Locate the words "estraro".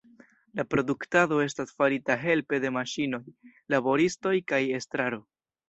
4.83-5.25